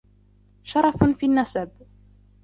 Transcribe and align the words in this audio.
شرف 0.63 1.03
في 1.03 1.25
النسب 1.25 1.69